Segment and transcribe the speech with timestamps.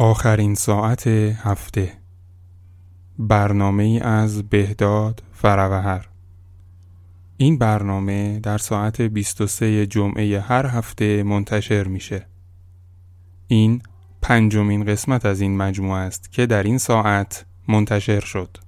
[0.00, 1.92] آخرین ساعت هفته.
[3.18, 6.08] برنامه از بهداد فروهر
[7.36, 12.26] این برنامه در ساعت 23 جمعه هر هفته منتشر میشه.
[13.46, 13.82] این
[14.22, 18.58] پنجمین قسمت از این مجموعه است که در این ساعت منتشر شد.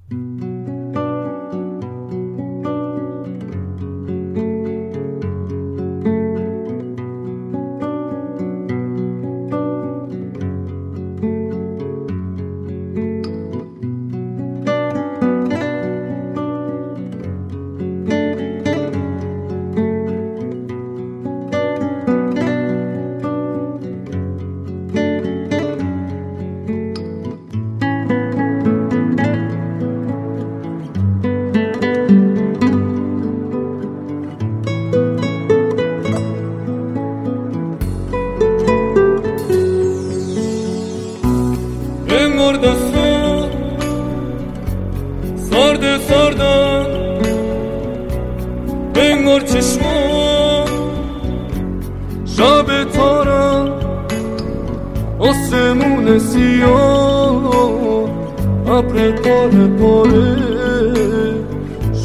[58.80, 60.36] ابر پاره پاره.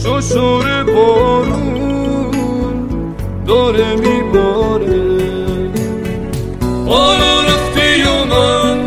[0.03, 1.75] ششور بارون
[3.47, 5.03] داره میباره.
[6.87, 8.79] حالا رفتی و من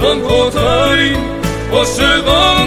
[0.00, 1.18] تنها ترین
[1.72, 2.57] عاشقم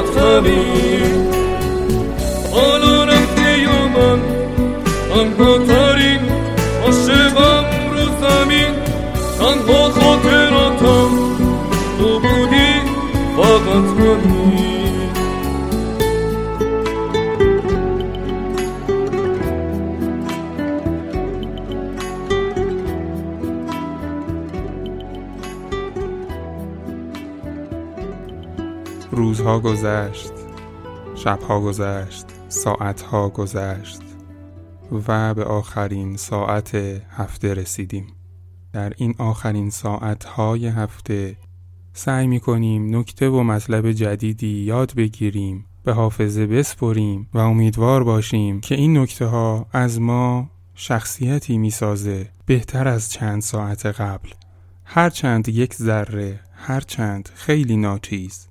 [0.00, 1.28] فقط همین
[2.52, 4.20] حالا رفتی و من
[5.10, 5.58] تنها
[29.58, 30.32] گذشت
[31.14, 34.00] شبها گذشت ساعتها گذشت
[34.92, 36.74] و به آخرین ساعت
[37.10, 38.06] هفته رسیدیم.
[38.72, 41.36] در این آخرین ساعتهای هفته
[41.92, 48.60] سعی می کنیم نکته و مطلب جدیدی یاد بگیریم به حافظه بسپریم و امیدوار باشیم
[48.60, 54.28] که این نکته ها از ما شخصیتی می سازه بهتر از چند ساعت قبل.
[54.84, 58.48] هرچند یک ذره هرچند خیلی ناچیز.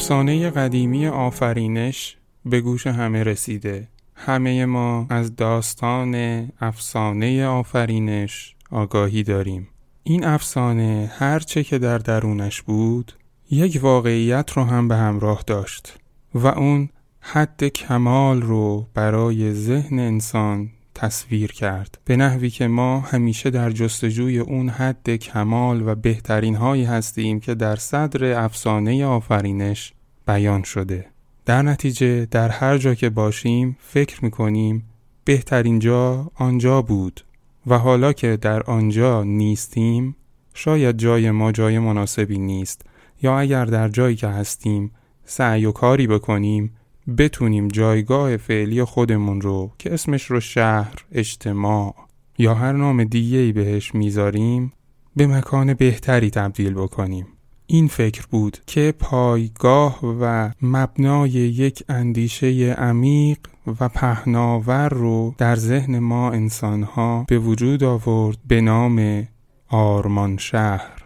[0.00, 3.88] افسانه قدیمی آفرینش به گوش همه رسیده.
[4.14, 6.14] همه ما از داستان
[6.60, 9.68] افسانه آفرینش آگاهی داریم.
[10.02, 13.12] این افسانه هرچه که در درونش بود
[13.50, 15.98] یک واقعیت رو هم به همراه داشت
[16.34, 16.88] و اون
[17.20, 21.98] حد کمال رو برای ذهن انسان تصویر کرد.
[22.04, 27.54] به نحوی که ما همیشه در جستجوی اون حد کمال و بهترین هایی هستیم که
[27.54, 29.92] در صدر افسانه آفرینش
[30.26, 31.06] بیان شده.
[31.46, 34.84] در نتیجه در هر جا که باشیم فکر می‌کنیم
[35.24, 37.20] بهترین جا آنجا بود
[37.66, 40.16] و حالا که در آنجا نیستیم
[40.54, 42.82] شاید جای ما جای مناسبی نیست.
[43.22, 44.90] یا اگر در جایی که هستیم
[45.24, 46.76] سعی و کاری بکنیم
[47.18, 51.94] بتونیم جایگاه فعلی خودمون رو که اسمش رو شهر، اجتماع
[52.38, 54.72] یا هر نام دیگه ای بهش می‌ذاریم
[55.16, 57.26] به مکان بهتری تبدیل بکنیم.
[57.66, 62.46] این فکر بود که پایگاه و مبنای یک اندیشه
[62.78, 63.38] عمیق
[63.80, 69.28] و پهناور رو در ذهن ما انسانها به وجود آورد به نام
[69.68, 71.04] آرمان شهر.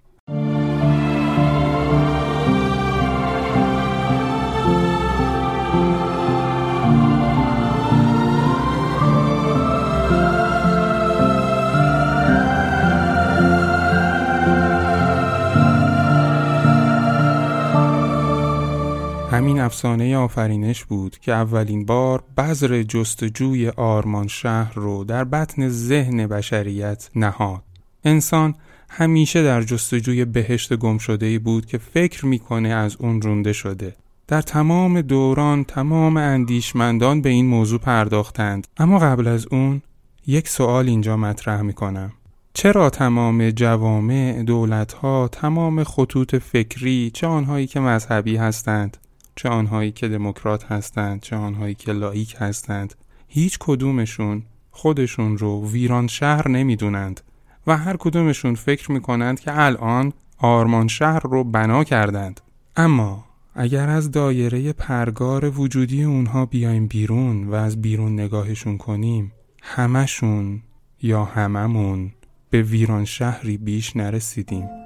[19.35, 26.27] همین افسانه آفرینش بود که اولین بار بذر جستجوی آرمان شهر رو در بطن ذهن
[26.27, 27.63] بشریت نهاد.
[28.05, 28.55] انسان
[28.91, 33.97] همیشه در جستجوی بهشت گم شده بود که فکر می‌کنه از اون رونده شده.
[34.29, 39.83] در تمام دوران تمام اندیشمندان به این موضوع پرداختند اما قبل از اون
[40.27, 42.13] یک سوال اینجا مطرح می کنم.
[42.55, 48.97] چرا تمام جوامع، دولتها، تمام خطوط فکری، چه آنهایی که مذهبی هستند،
[49.37, 52.95] چه آنهایی که دموکرات هستند، چه آنهایی که لایک هستند،
[53.29, 57.21] هیچ کدومشون خودشون رو ویران شهر نمی‌دونند
[57.67, 62.41] و هر کدومشون فکر می‌کنند که الان آرمان شهر رو بنا کردند.
[62.77, 69.33] اما اگر از دایره پرگار وجودی اونها بیایم بیرون و از بیرون نگاهشون کنیم
[69.63, 70.63] همشون
[71.03, 72.13] یا هممون
[72.51, 74.84] به ویران شهری بیش نرسیدیم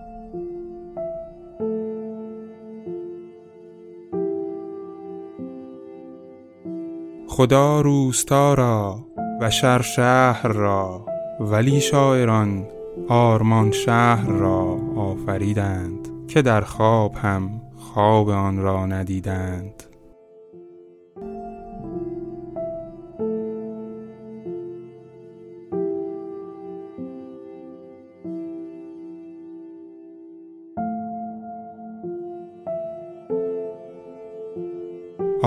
[7.38, 9.06] خدا روستا را
[9.40, 11.06] و شر شهر را
[11.40, 12.66] ولی شاعران
[13.08, 19.87] آرمان شهر را آفریدند که در خواب هم خواب آن را ندیدند.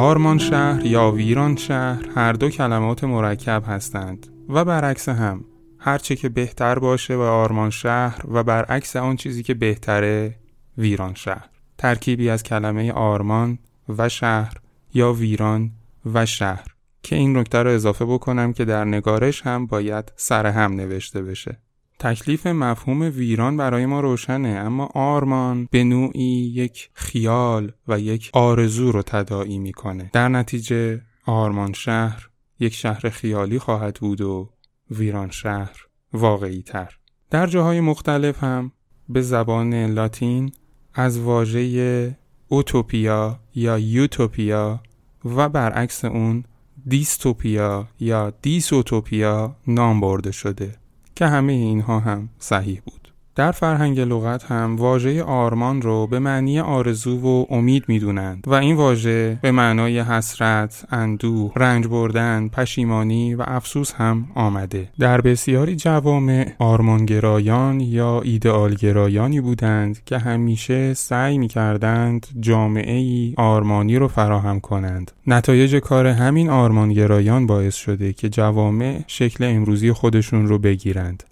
[0.02, 5.46] آرمان شهر یا ویران شهر هر دو کلمات مرکب هستند و برعکس هم
[5.78, 10.36] هرچه که بهتر باشه و آرمان شهر و برعکس آن چیزی که بهتره
[10.78, 11.50] ویران شهر.
[11.78, 13.60] ترکیبی از کلمه آرمان
[13.98, 14.54] و شهر
[14.94, 15.72] یا ویران
[16.14, 16.68] و شهر.
[17.04, 21.58] که این نکته رو اضافه بکنم که در نگارش هم باید سر هم نوشته بشه.
[22.02, 28.92] تکلیف مفهوم ویران برای ما روشنه اما آرمان به نوعی یک خیال و یک آرزو
[28.92, 30.10] رو تداعی می‌کنه.
[30.14, 34.50] در نتیجه آرمان شهر یک شهر خیالی خواهد بود و
[34.92, 35.78] ویران شهر
[36.14, 36.98] واقعی تر
[37.30, 38.72] در جاهای مختلف هم
[39.10, 40.52] به زبان لاتین
[40.94, 42.18] از واژه
[42.48, 44.84] اوتوپیا یا یوتوپیا
[45.26, 46.44] و برعکس اون
[46.88, 50.81] دیستوپیا یا دیسوتوپیا نام برده شده.
[51.16, 53.01] که همه اینها هم صحیح بود.
[53.36, 58.76] در فرهنگ لغت هم واژه آرمان رو به معنی آرزو و امید می‌دونند و این
[58.76, 64.90] واژه به معنای حسرت، اندوه، رنج بردن، پشیمانی و افسوس هم آمده.
[65.00, 74.08] در بسیاری جوامع آرمانگرایان یا ایدئالگرایانی بودند که همیشه سعی می‌کردند جامعه ای آرمانی رو
[74.08, 75.12] فراهم کنند.
[75.28, 81.24] نتایج کار همین آرمانگرایان باعث شده که جوامع شکل امروزی خودشون رو بگیرند.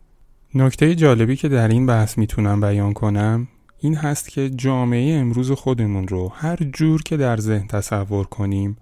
[0.55, 3.47] نکته جالبی که در این بحث می‌تونم بیان کنم
[3.79, 8.77] این هست که جامعه امروز خودمون رو هر جور که در ذهن تصور کنیم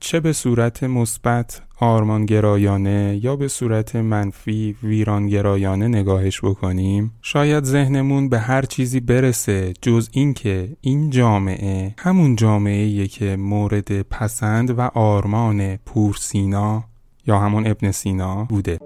[0.00, 8.38] چه به صورت مثبت آرمانگرایانه یا به صورت منفی ویرانگرایانه نگاهش بکنیم شاید ذهنمون به
[8.38, 16.84] هر چیزی برسه جز اینکه این جامعه همون جامعه که مورد پسند و آرمان پورسینا
[17.26, 18.78] یا همون ابن سینا بوده.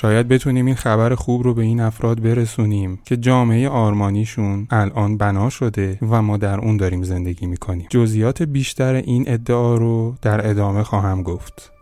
[0.00, 5.50] شاید بتونیم این خبر خوب رو به این افراد برسونیم که جامعه آرمانیشون الان بنا
[5.50, 7.86] شده و ما در اون داریم زندگی می‌کنیم.
[7.90, 11.72] جزئیات بیشتر این ادعا رو در ادامه خواهم گفت.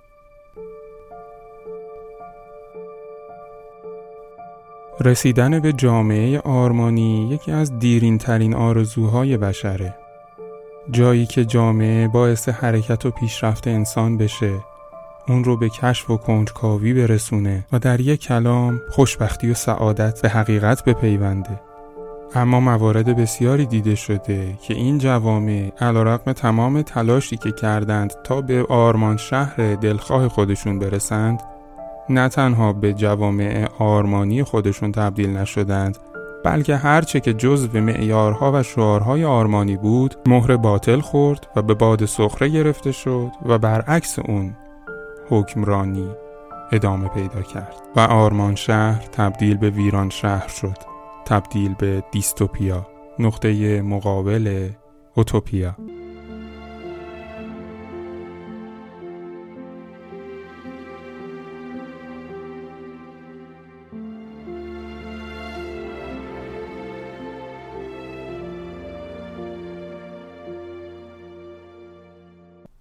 [5.01, 9.95] رسیدن به جامعه آرمانی یکی از دیرین ترین آرزوهای بشره.
[10.91, 14.53] جایی که جامعه باعث حرکت و پیشرفت انسان بشه
[15.29, 20.29] اون رو به کشف و کنجکاوی برسونه و در یک کلام خوشبختی و سعادت به
[20.29, 21.61] حقیقت بپیونده.
[22.35, 28.67] اما موارد بسیاری دیده شده که این جوامع علیرغم تمام تلاشی که کردند تا به
[28.69, 31.41] آرمان شهر دلخواه خودشون برسند
[32.09, 35.99] نه تنها به جوامع آرمانی خودشون تبدیل نشدند
[36.45, 42.05] بلکه هرچه که جزو معیارها و شعارهای آرمانی بود مهر باطل خورد و به باد
[42.05, 44.55] سخره گرفته شد و برعکس اون
[45.31, 46.11] حکمرانی
[46.73, 50.79] ادامه پیدا کرد و آرمان شهر تبدیل به ویران شهر شد.
[51.25, 52.87] تبدیل به دیستوپیا
[53.19, 54.69] نقطه مقابل
[55.15, 55.77] اوتوپیا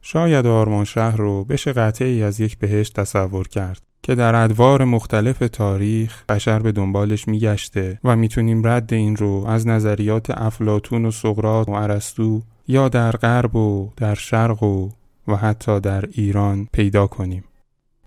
[0.10, 5.40] شاید آرمان شهر رو بشه قطعی از یک بهشت تصور کرد که در ادوار مختلف
[5.40, 11.70] تاریخ بشر به دنبالش میگشته و می‌تونیم رد این رو از نظریات افلاتون و سقراط
[11.70, 14.90] و ارسطو یا در غرب و در شرق و
[15.28, 17.44] و حتی در ایران پیدا کنیم.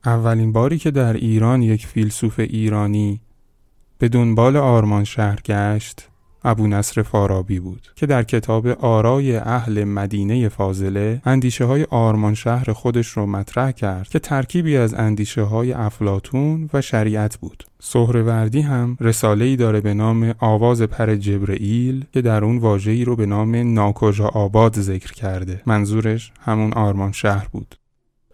[0.04, 3.20] اولین باری که در ایران یک فیلسوف ایرانی
[3.98, 6.09] به دنبال آرمان شهر گشت
[6.44, 12.72] ابو نصر فارابی بود که در کتاب آرای اهل مدینه فاضله اندیشه های آرمان شهر
[12.72, 17.64] خودش رو مطرح کرد که ترکیبی از اندیشه های افلاتون و شریعت بود.
[17.80, 23.16] سهروردی هم رساله ای داره به نام آواز پر جبرئیل که در اون واژه‌ای رو
[23.16, 25.62] به نام ناکجا آباد ذکر کرده.
[25.66, 27.74] منظورش همون آرمان شهر بود.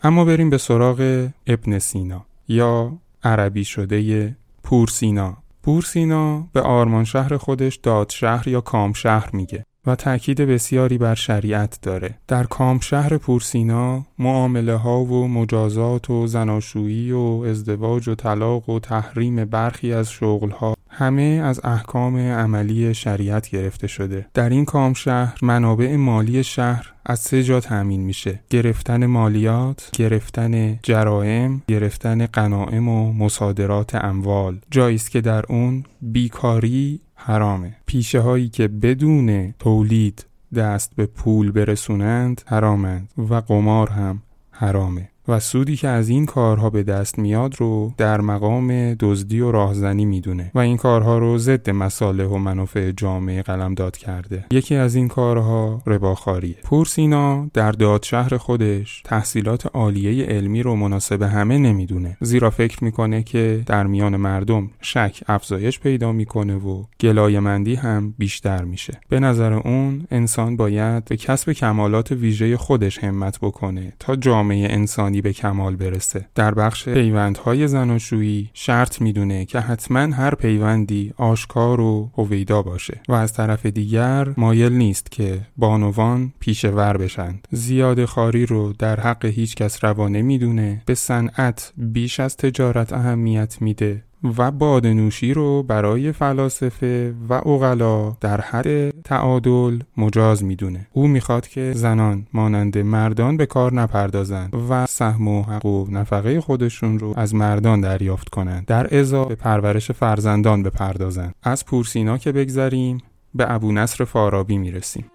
[0.02, 2.92] اما بریم به سراغ ابن سینا یا
[3.24, 5.36] عربی شده پورسینا
[5.66, 11.14] پورسینا به آرمان شهر خودش داد شهر یا کام شهر میگه و تاکید بسیاری بر
[11.14, 12.18] شریعت داره.
[12.28, 18.78] در کام شهر پورسینا معامله ها و مجازات و زناشویی و ازدواج و طلاق و
[18.78, 24.26] تحریم برخی از شغل ها همه از احکام عملی شریعت گرفته شده.
[24.34, 28.40] در این کام شهر منابع مالی شهر از سه جا تأمین میشه.
[28.50, 34.58] گرفتن مالیات گرفتن جرائم گرفتن غنائم و مصادرات اموال.
[34.70, 37.76] جایی است که در اون بیکاری حرامه.
[37.86, 45.08] پیشه هایی که بدون تولید دست به پول برسونند حرامند و قمار هم حرامه.
[45.28, 50.04] و سودی که از این کارها به دست میاد رو در مقام دزدی و راهزنی
[50.04, 54.44] می‌دونه و این کارها رو ضد مصالح و منافع جامعه قلمداد کرده.
[54.50, 56.56] یکی از این کارها رباخاریه.
[56.64, 62.16] پورسینا در دادشهر خودش تحصیلات عالیه علمی رو مناسب همه نمی‌دونه.
[62.20, 68.64] زیرا فکر می‌کنه که در میان مردم شک افزایش پیدا می‌کنه و گلایمندی هم بیشتر
[68.64, 69.00] میشه.
[69.08, 75.15] به نظر اون انسان باید به کسب کمالات ویژه خودش همت بکنه تا جامعه انسانی
[75.22, 76.28] به کمال برسه.
[76.34, 83.12] در بخش پیوندهای زناشویی شرط می‌دونه که حتما هر پیوندی آشکار و هویدا باشه و
[83.12, 87.48] از طرف دیگر مایل نیست که بانوان پیش ور بشند.
[87.50, 93.56] زیاد خاری رو در حق هیچ کس روا نمی‌دونه به صنعت بیش از تجارت اهمیت
[93.60, 94.02] میده.
[94.38, 100.86] و بادنوشی رو برای فلاسفه و اغلا در حد تعادل مجاز می‌دونه.
[100.92, 106.40] او می‌خواد که زنان مانند مردان به کار نپردازند و سهم و حق و نفقه
[106.40, 108.66] خودشون رو از مردان دریافت کنند.
[108.66, 111.34] در ازا به پرورش فرزندان بپردازند.
[111.42, 113.02] از پورسینا که بگذریم
[113.34, 115.10] به ابو نصر فارابی می‌رسیم.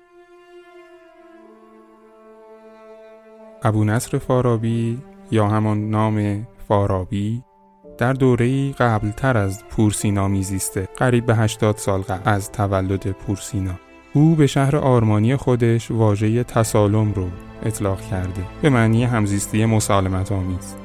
[3.63, 4.99] ابو نصر فارابی
[5.31, 7.43] یا همان نام فارابی
[8.01, 13.71] در دوره قبل تر از پورسینا میزیسته قریب به 80 سال قبل از تولد پورسینا.
[14.13, 17.27] او به شهر آرمانی خودش واژه تسالم رو
[17.65, 20.75] اطلاق کرده به معنی همزیستی مسالمت آمیز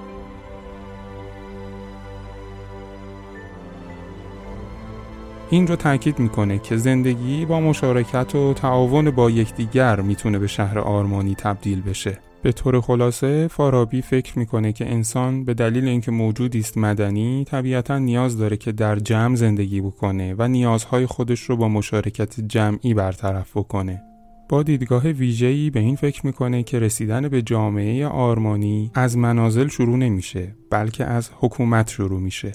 [5.50, 10.78] این رو تاکید می‌کنه که زندگی با مشارکت و تعاون با یکدیگر می‌تونه به شهر
[10.78, 12.18] آرمانی تبدیل بشه.
[12.46, 17.98] به طور خلاصه فارابی فکر می‌کنه که انسان به دلیل اینکه موجودی است مدنی طبیعتا
[17.98, 23.56] نیاز داره که در جمع زندگی بکنه و نیازهای خودش رو با مشارکت جمعی برطرف
[23.56, 24.02] بکنه.
[24.48, 29.96] با دیدگاه ویژه‌ای به این فکر می‌کنه که رسیدن به جامعه آرمانی از منازل شروع
[29.96, 32.52] نمیشه بلکه از حکومت شروع میشه.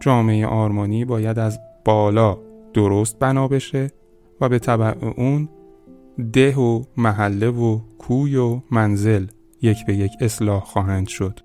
[0.00, 2.38] جامعه آرمانی باید از بالا
[2.74, 3.90] درست بنا بشه
[4.40, 5.48] و به طبع اون
[6.32, 9.26] ده و محله و کوی و منزل
[9.62, 11.40] یک به یک اصلاح خواهند شد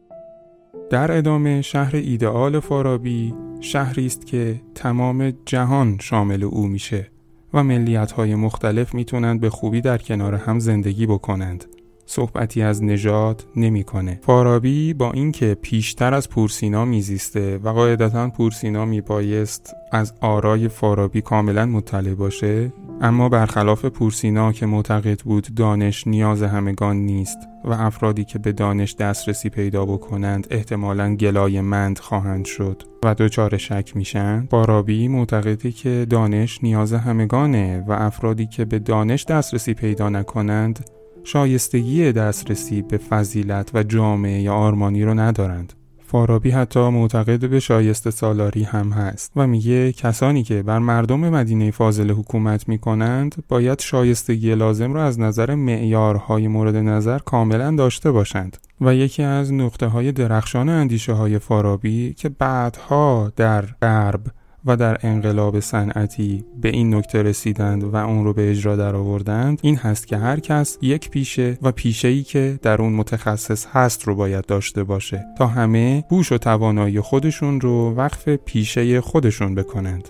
[0.89, 7.07] در ادامه شهر ایدئال فارابی شهری است که تمام جهان شامل او میشه
[7.53, 11.65] و ملیت های مختلف می‌تونند به خوبی در کنار هم زندگی بکنند
[12.05, 14.19] صحبتی از نژاد نمی‌کنه.
[14.23, 21.65] فارابی با اینکه پیشتر از پورسینا میزیسته و قاعدتا پورسینا میبایست از آرای فارابی کاملا
[21.65, 28.39] مطلع باشه اما برخلاف پورسینا که معتقد بود دانش نیاز همگان نیست و افرادی که
[28.39, 35.07] به دانش دسترسی پیدا بکنند احتمالا گلای مند خواهند شد و دچار شک میشن فارابی
[35.07, 40.89] معتقده که دانش نیاز همگانه و افرادی که به دانش دسترسی پیدا نکنند
[41.23, 45.73] شایستگی دسترسی به فضیلت و جامعه آرمانی رو ندارند.
[46.11, 51.71] فارابی حتی معتقد به شایسته سالاری هم هست و میگه کسانی که بر مردم مدینه
[51.71, 58.57] فاضل حکومت می‌کنند باید شایستگی لازم را از نظر معیارهای مورد نظر کاملا داشته باشند
[58.81, 64.21] و یکی از نقطه های درخشان اندیشه های فارابی که بعدها در غرب
[64.65, 69.59] و در انقلاب صنعتی به این نکته رسیدند و اون رو به اجرا در آوردند
[69.61, 74.15] این هست که هر کس یک پیشه و پیشه‌ای که در اون متخصص هست رو
[74.15, 80.09] باید داشته باشه تا همه هوش و توانایی خودشون رو وقف پیشه خودشون بکنند.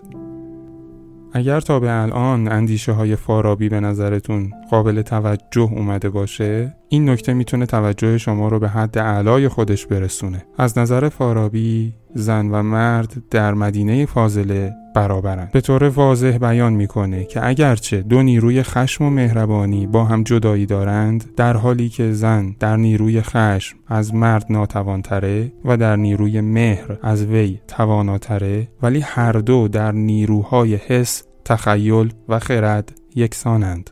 [1.33, 7.33] اگر تا به الان اندیشه های فارابی به نظرتون قابل توجه اومده باشه این نکته
[7.33, 10.45] می‌تونه توجه شما رو به حد اعلای خودش برسونه.
[10.57, 15.51] از نظر فارابی زن و مرد در مدینه فاضله برابرند.
[15.51, 20.65] به طور واضح بیان می‌کنه که اگرچه دو نیروی خشم و مهربانی با هم جدایی
[20.65, 26.97] دارند در حالی که زن در نیروی خشم از مرد ناتوانتره و در نیروی مهر
[27.01, 33.89] از وی تواناتره ولی هر دو در نیروهای حس تخیل و خرد یکسانند.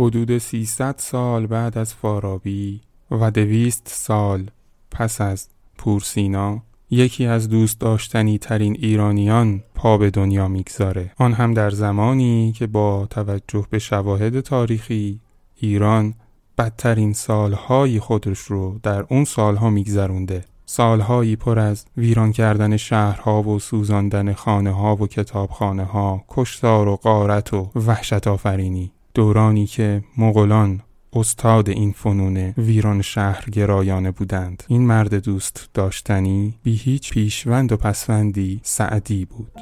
[0.00, 2.80] حدود 300 سال بعد از فارابی
[3.10, 4.50] و دویست سال
[4.90, 11.12] پس از پورسینا یکی از دوست داشتنی ترین ایرانیان پا به دنیا می‌گذاره.
[11.18, 15.20] آن هم در زمانی که با توجه به شواهد تاریخی
[15.56, 16.14] ایران
[16.58, 20.44] بدترین سالهای خودش رو در اون سالها میگذرونده.
[20.66, 26.96] سالهایی پر از ویران کردن شهرها و سوزاندن خانه ها و کتابخانه ها کشتار و
[26.96, 30.80] قارت و وحشت آفرینی دورانی که مغولان
[31.12, 34.62] استاد این فنون ویران شهر گرایانه بودند.
[34.68, 39.52] این مرد دوست داشتنی بی هیچ پیشوند و پسوندی سعدی بود.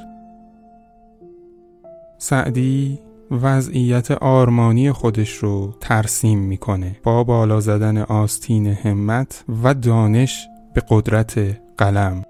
[2.17, 2.99] سعدی
[3.31, 6.95] وضعیت آرمانی خودش رو ترسیم می‌کنه.
[7.03, 12.23] با بالا زدن آستین همت و دانش به قدرت قلم.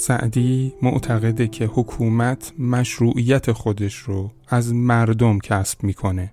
[0.00, 6.32] سعدی معتقده که حکومت مشروعیت خودش رو از مردم کسب می‌کنه.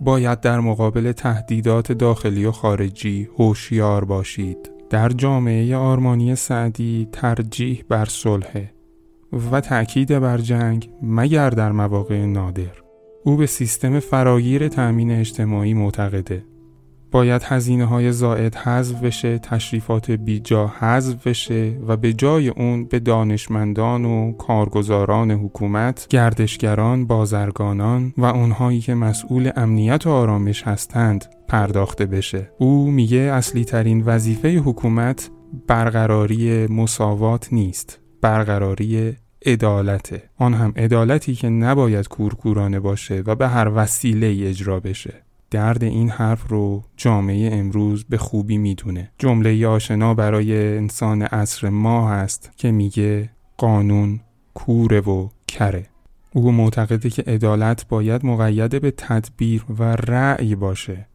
[0.00, 4.70] باید در مقابل تهدیدات داخلی و خارجی هوشیار باشید.
[4.90, 8.70] در جامعه آرمانی سعدی ترجیح بر صلح
[9.52, 12.82] و تأکید بر جنگ مگر در مواقع نادر.
[13.24, 16.44] او به سیستم فراگیر تأمین اجتماعی معتقده
[17.10, 22.98] باید هزینه های زائد حذف بشه تشریفات بیجا حذف بشه و به جای اون به
[22.98, 32.06] دانشمندان و کارگزاران حکومت گردشگران بازرگانان و اونهایی که مسئول امنیت و آرامش هستند پرداخته
[32.06, 32.50] بشه.
[32.58, 35.30] او میگه اصلی ترین وظیفه حکومت
[35.68, 40.22] برقراری مساوات نیست برقراری عدالته.
[40.38, 45.25] آن هم عدالتی که نباید کورکورانه باشه و به هر وسیله اجرا بشه.
[45.50, 49.10] درد این حرف رو جامعه امروز به خوبی می‌دونه.
[49.18, 54.20] جمله آشنا برای انسان عصر ما هست که میگه قانون
[54.54, 55.86] کوره و کره.
[56.32, 61.06] او معتقده که عدالت باید مقید به تدبیر و رأی باشه.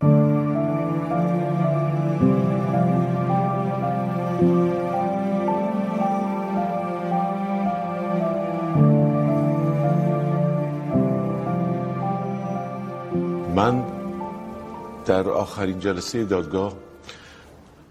[15.12, 16.74] در آخرین جلسه دادگاه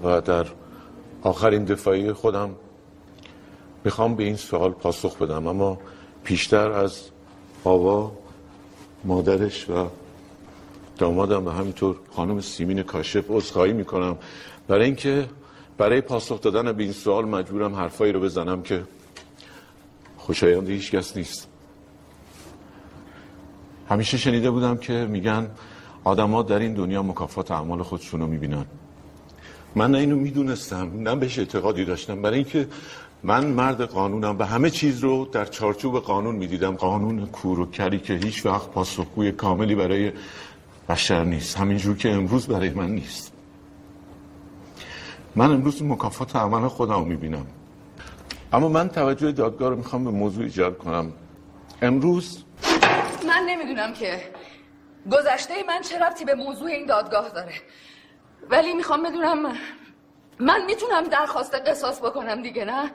[0.05, 0.47] و در
[1.23, 2.51] آخرین دفاعی خودم
[3.85, 5.47] می‌خوام به این سوال پاسخ بدم.
[5.47, 5.79] اما
[6.25, 7.01] پیشتر از
[7.65, 8.13] آوا
[9.05, 9.89] مادرش و
[10.99, 14.17] دامادم و همینطور خانم سیمین کاشف عذرخواهی می‌کنم.
[14.69, 15.29] برای اینکه
[15.79, 18.83] برای پاسخ دادن به این سوال مجبورم حرفایی رو بزنم که
[20.17, 21.49] خوشایند هیچ کس نیست.
[23.89, 25.51] همیشه شنیده بودم که میگن
[26.05, 28.65] آدما در این دنیا مکافات اعمال خودشونو می‌بینن.
[29.75, 32.23] من نه اینو می‌دونستم نه بهش اعتقادی داشتم.
[32.23, 32.69] برای اینکه
[33.23, 36.77] من مرد قانونم و همه چیز رو در چارچوب قانون می‌دیدم.
[36.77, 40.13] قانون کور و کری که هیچ وقت پاسخگوی کاملی برای
[40.89, 41.57] بشر نیست.
[41.57, 43.33] همینجور که امروز برای من نیست.
[45.37, 47.47] من امروز مکافات عمل خودم می‌بینم.
[48.53, 51.13] اما من توجه دادگاه رو می‌خوام به موضوع ایجاد کنم.
[51.83, 52.45] امروز
[53.29, 54.21] من نمی‌دونم که
[55.13, 57.55] گذشته من چه ربطی به موضوع این دادگاه داره؟
[58.51, 59.57] ولی می‌خوام بدونم
[60.39, 62.91] من می‌تونم درخواست قصاص بکنم دیگه نه؟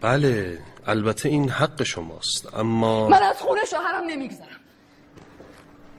[0.00, 4.60] بله البته این حق شماست اما من از خونه شوهرم نمیگذرم.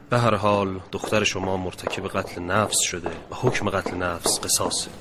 [0.09, 4.91] به هر حال دختر شما مرتکب قتل نفس شده و حکم قتل نفس قصاصه.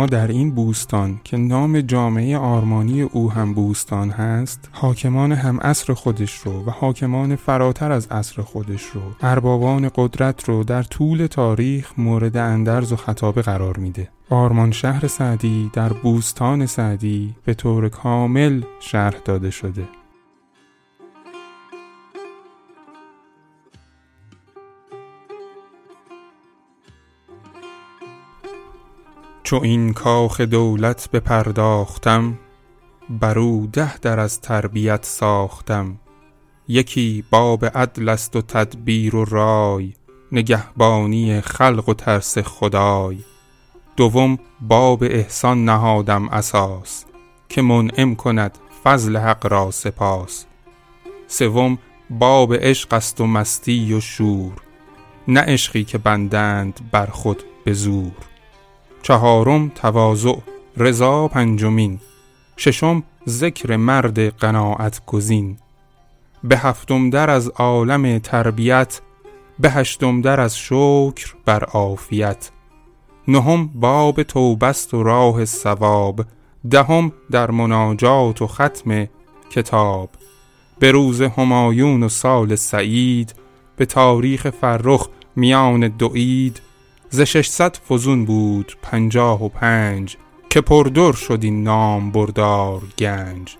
[0.00, 5.94] اما در این بوستان که نام جامعه آرمانی او هم بوستان هست حاکمان هم اصر
[5.94, 11.92] خودش رو و حاکمان فراتر از اصر خودش رو اربابان قدرت رو در طول تاریخ
[11.98, 14.08] مورد اندرز و خطابه قرار میده.
[14.30, 19.99] آرمان شهر سعدی در بوستان سعدی به طور کامل شرح داده شده.
[29.50, 32.38] چو این کاخ دولت بپرداختم
[33.08, 35.96] برو ده در از تربیت ساختم.
[36.68, 39.92] یکی باب عدل است و تدبیر و رای
[40.32, 43.18] نگهبانی خلق و ترس خدای.
[43.96, 47.04] دوم باب احسان نهادم اساس
[47.48, 50.46] که منعم کند فضل حق را سپاس.
[51.26, 51.78] سوم
[52.10, 54.52] باب عشق است و مستی و شور
[55.28, 58.29] نه عشقی که بندند بر خود به زور.
[59.02, 60.36] چهارم تواضع
[60.76, 61.98] رضا پنجمین
[62.56, 65.56] ششم ذکر مرد قناعت گزین.
[66.44, 69.00] به هفتم در از عالم تربیت
[69.60, 72.50] به هشتم در از شکر بر عافیت.
[73.28, 76.24] نهم باب توبست و راه ثواب
[76.70, 79.08] دهم در مناجات و ختم
[79.50, 80.10] کتاب.
[80.78, 83.34] به روز همایون و سال سعید
[83.76, 86.60] به تاریخ فرخ میان دو اید
[87.12, 90.16] ز ششصد فزون بود پنجاه و پنج
[90.50, 93.56] که پردر شد این نام بردار گنج.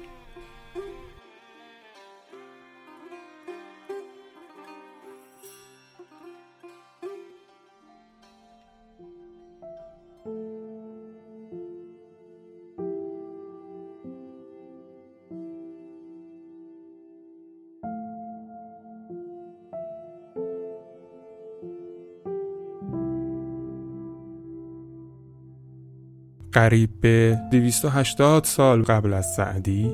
[26.61, 29.93] قریب به 280 سال قبل از سعدی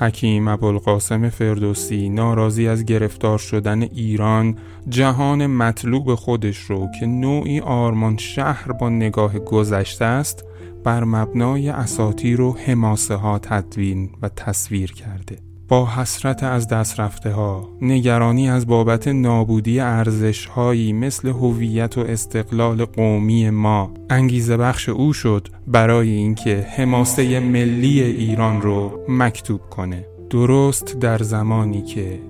[0.00, 4.56] حکیم ابوالقاسم فردوسی ناراضی از گرفتار شدن ایران
[4.88, 10.44] جهان مطلوب خودش رو که نوعی آرمان شهر با نگاه گذشته است
[10.84, 15.49] بر مبنای اساطیر و حماسه ها تدوین و تصویر کرده.
[15.70, 22.00] با حسرت از دست رفته ها نگرانی از بابت نابودی ارزش هایی مثل هویت و
[22.00, 23.94] استقلال قومی ما.
[24.10, 30.06] انگیزه بخش او شد برای اینکه حماسه ملی ایران رو مکتوب کنه.
[30.30, 32.20] درست در زمانی که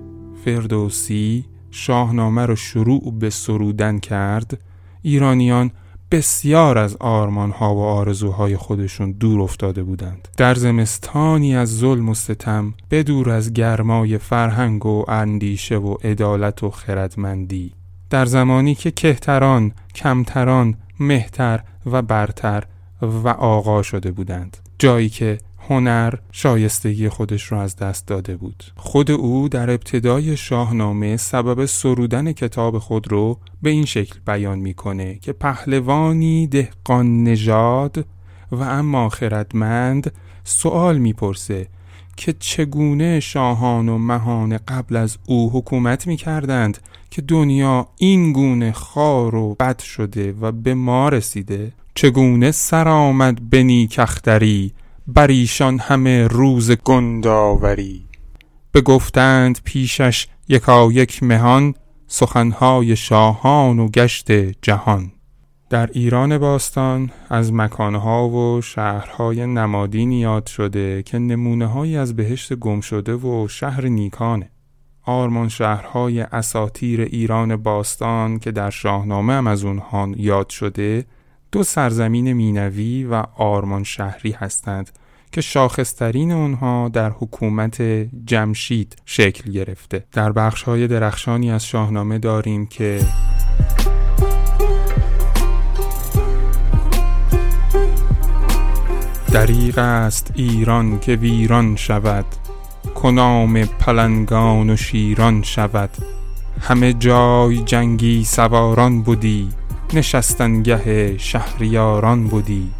[0.45, 4.61] فردوسی شاهنامه رو شروع به سرودن کرد
[5.01, 5.71] ایرانیان
[6.11, 10.27] بسیار از آرمانها و آرزوهای خودشون دور افتاده بودند.
[10.37, 16.69] در زمستانی از ظلم و ستم بدور از گرمای فرهنگ و اندیشه و عدالت و
[16.69, 17.73] خردمندی.
[18.09, 22.63] در زمانی که کهتران، کمتران، مهتر و برتر
[23.01, 24.57] و آقا شده بودند.
[24.79, 25.37] جایی که
[25.69, 28.63] هنر شایستگی خودش را از دست داده بود.
[28.75, 35.15] خود او در ابتدای شاهنامه سبب سرودن کتاب خود رو به این شکل بیان می‌کنه
[35.15, 38.05] که پهلوانی دهقان نژاد
[38.51, 41.67] و اما خردمند سوال می‌پرسه
[42.17, 46.77] که چگونه شاهان و مهان قبل از او حکومت می کردند
[47.09, 53.49] که دنیا این گونه خار و بد شده و به ما رسیده؟ چگونه سر آمد
[53.49, 54.73] به نیکختری
[55.13, 58.05] بر ایشان همه روز گنداوری
[58.85, 61.73] گفتند پیشش یکایک مهان
[62.07, 65.11] سخنهای شاهان و گشت جهان.
[65.69, 72.81] در ایران باستان از مکانها و شهرهای نمادین یاد شده که نمونه از بهشت گم
[72.81, 74.49] شده و شهر نیکانه.
[75.03, 81.05] آرمان شهرهای اساتیر ایران باستان که در شاهنامه هم از اونها یاد شده
[81.51, 84.89] دو سرزمین مینوی و آرمان شهری هستند.
[85.31, 87.81] که شاخصترین اونها در حکومت
[88.25, 90.03] جمشید شکل گرفته.
[90.11, 92.99] در بخش های درخشانی از شاهنامه داریم که
[99.31, 102.25] دریغ است ایران که ویران شود
[102.95, 105.89] کنام پلنگان و شیران شود.
[106.61, 109.49] همه جای جنگی سواران بودی
[109.93, 112.71] نشستنگه شهریاران بودی.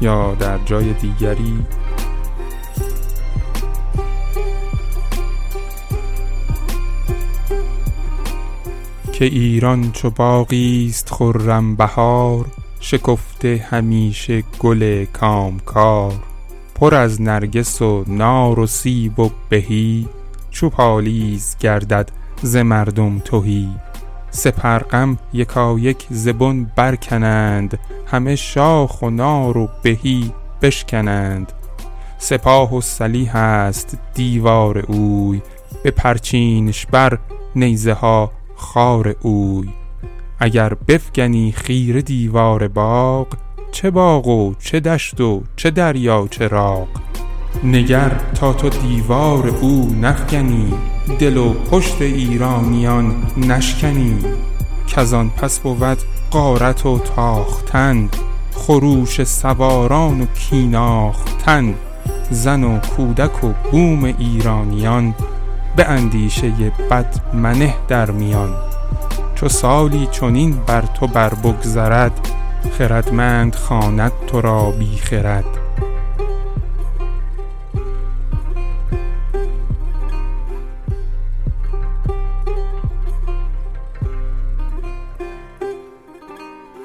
[0.00, 1.64] یا در جای دیگری.
[9.12, 12.46] که ایران چو باغی است خرم بهار
[12.80, 16.12] شکفته همیشه گل کامکار.
[16.74, 20.08] پر از نرگس و نار و سیب و بهی
[20.50, 22.10] چو پالیز گردد
[22.42, 23.68] ز مردم تهی.
[24.30, 31.52] سپرغم یکایک زبون برکنند همه شاخ و نار و بهی بشکنند.
[32.18, 35.42] سپاه و سلیح است دیوار اوی
[35.82, 37.18] به پرچینش بر
[37.56, 39.68] نیزه ها خار اوی.
[40.38, 43.26] اگر بفگنی خیر دیوار باغ
[43.72, 46.88] چه باغ و چه دشت و چه دریا چه راغ
[47.64, 50.72] نگر تا تو دیوار او نفگنی
[51.18, 54.18] دل و پشت ایرانیان نشکنی
[54.86, 55.98] کزان پس بود
[56.30, 58.08] قارت و تاختن.
[58.54, 61.74] خروش سواران و کیناختن.
[62.30, 65.14] زن و کودک و بوم ایرانیان
[65.76, 66.50] به اندیشه
[66.90, 68.54] بد منه در میان.
[69.34, 72.28] چو سالی چنین بر تو بر بگذرد
[72.78, 75.59] خردمند خواند تو را بی خرد.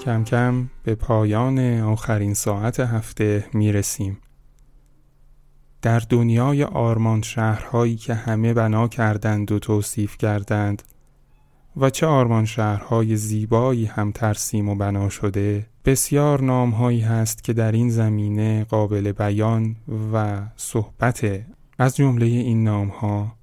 [0.06, 4.18] کم کم به پایان آخرین ساعت هفته می رسیم.
[5.82, 10.84] در دنیای آرمان شهرهایی که همه بنا کردند و توصیف کردند
[11.78, 17.72] و چه آرمان شهرهای زیبایی هم ترسیم و بنا شده بسیار نامهایی هست که در
[17.72, 19.76] این زمینه قابل بیان
[20.14, 21.46] و صحبت
[21.80, 23.36] از جمله این نامها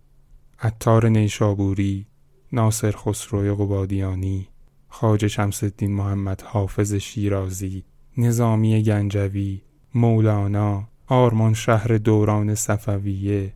[0.60, 2.06] عطار نیشابوری
[2.52, 4.51] ناصر خسرو قبادیانی
[4.94, 7.84] خاج شمس الدین محمد حافظ شیرازی
[8.16, 9.60] نظامی گنجوی
[9.94, 13.52] مولانا آرمان شهر دوران صفویه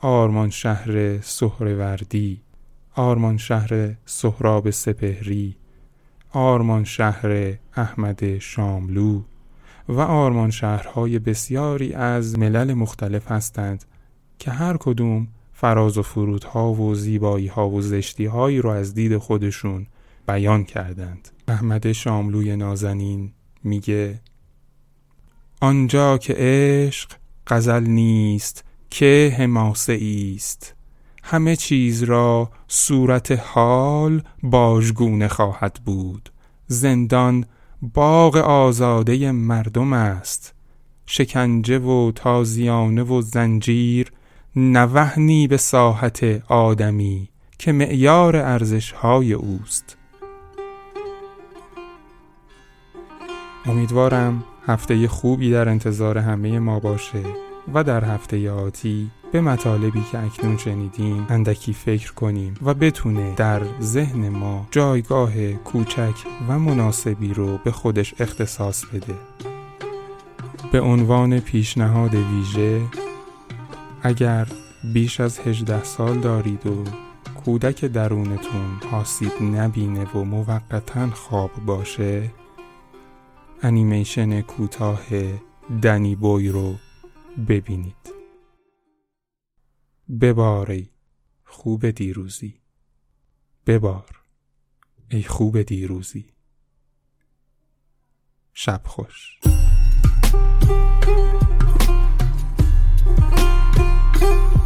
[0.00, 2.40] آرمان شهر سهروردی
[2.94, 5.56] آرمان شهر سهراب سپهری
[6.32, 9.22] آرمان شهر احمد شاملو
[9.88, 13.84] و آرمان شهرهای بسیاری از ملل مختلف هستند
[14.38, 19.16] که هر کدوم فراز و فرودها و زیبایی ها و زشتی هایی رو از دید
[19.16, 19.86] خودشون
[20.30, 21.28] بیان کردند.
[21.48, 23.32] احمد شاملوی نازنین
[23.64, 24.20] میگه
[25.60, 27.10] آنجا که عشق
[27.46, 29.98] غزل نیست که حماسه
[30.36, 30.74] است
[31.22, 36.32] همه چیز را صورت حال باژگونه خواهد بود.
[36.66, 37.44] زندان
[37.82, 40.54] باغ آزاده مردم است.
[41.06, 44.12] شکنجه و تازیانه و زنجیر
[44.56, 49.96] نوهنی به ساحت آدمی که معیار ارزشهای اوست.
[53.66, 57.22] امیدوارم هفته خوبی در انتظار همه ما باشه
[57.74, 63.60] و در هفته آتی به مطالبی که اکنون شنیدیم اندکی فکر کنیم و بتونه در
[63.80, 66.14] ذهن ما جایگاه کوچک
[66.48, 69.14] و مناسبی رو به خودش اختصاص بده.
[70.72, 72.80] به عنوان پیشنهاد ویژه
[74.02, 74.46] اگر
[74.92, 76.84] بیش از 18 سال دارید و
[77.44, 82.30] کودک درونتون آسیب نبینه و موقتا خواب باشه
[83.62, 85.06] انیمیشن کوتاه
[85.82, 86.76] دنی بوی رو
[87.48, 88.14] ببینید.
[90.20, 90.90] بباری
[91.44, 92.60] خوب دیروزی.
[93.66, 94.20] ببار
[95.10, 96.26] ای خوب دیروزی.
[98.52, 99.40] شب خوش.
[104.20, 104.59] thank you